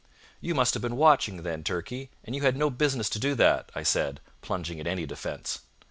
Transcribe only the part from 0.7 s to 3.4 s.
have been watching, then, Turkey, and you had no business to do